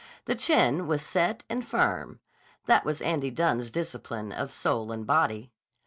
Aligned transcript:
The 0.25 0.33
chin 0.33 0.87
was 0.87 1.03
set 1.05 1.43
and 1.47 1.63
firm—that 1.63 2.83
was 2.85 3.03
Andy 3.03 3.29
Dunne's 3.29 3.69
discipline 3.69 4.31
of 4.31 4.51
soul 4.51 4.91
and 4.91 5.05
body. 5.05 5.51